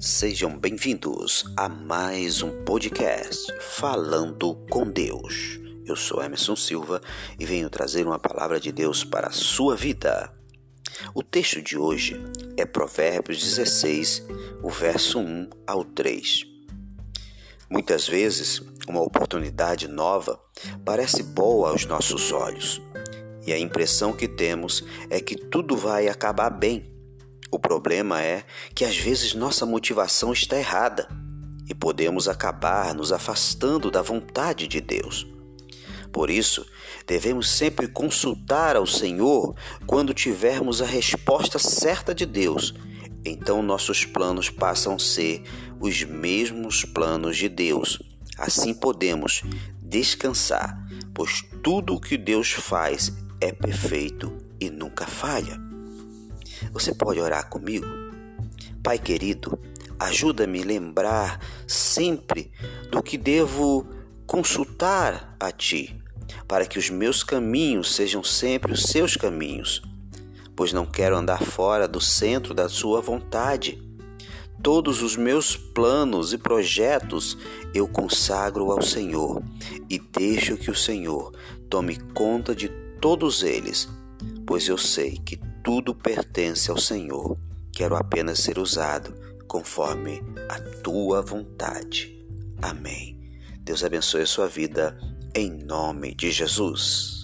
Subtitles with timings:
[0.00, 5.60] Sejam bem-vindos a mais um podcast Falando com Deus.
[5.84, 7.02] Eu sou Emerson Silva
[7.38, 10.32] e venho trazer uma palavra de Deus para a sua vida.
[11.14, 12.18] O texto de hoje
[12.56, 14.26] é Provérbios 16,
[14.62, 16.46] o verso 1 ao 3.
[17.68, 20.40] Muitas vezes, uma oportunidade nova
[20.82, 22.80] parece boa aos nossos olhos
[23.46, 26.90] e a impressão que temos é que tudo vai acabar bem
[27.50, 31.08] o problema é que às vezes nossa motivação está errada
[31.68, 35.26] e podemos acabar nos afastando da vontade de Deus.
[36.12, 36.66] Por isso,
[37.06, 39.54] devemos sempre consultar ao Senhor
[39.86, 42.74] quando tivermos a resposta certa de Deus.
[43.24, 45.42] Então nossos planos passam a ser
[45.78, 48.02] os mesmos planos de Deus.
[48.36, 49.42] Assim podemos
[49.80, 50.76] descansar,
[51.14, 55.69] pois tudo o que Deus faz é perfeito e nunca falha.
[56.72, 57.86] Você pode orar comigo?
[58.82, 59.58] Pai querido,
[59.98, 62.50] ajuda-me a lembrar sempre
[62.90, 63.86] do que devo
[64.26, 66.00] consultar a Ti,
[66.46, 69.82] para que os meus caminhos sejam sempre os seus caminhos,
[70.56, 73.82] pois não quero andar fora do centro da Sua vontade.
[74.62, 77.36] Todos os meus planos e projetos
[77.74, 79.42] eu consagro ao Senhor
[79.88, 81.32] e deixo que o Senhor
[81.68, 82.68] tome conta de
[83.00, 83.88] todos eles,
[84.46, 87.38] pois eu sei que tudo pertence ao Senhor.
[87.72, 89.14] Quero apenas ser usado
[89.46, 92.16] conforme a tua vontade.
[92.60, 93.18] Amém.
[93.60, 94.98] Deus abençoe a sua vida
[95.34, 97.19] em nome de Jesus.